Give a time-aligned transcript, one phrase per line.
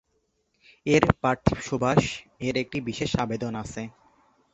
[0.85, 2.01] এর "পার্থিব সুবাস"
[2.41, 3.83] এর একটি বিশেষ আবেদন আছে।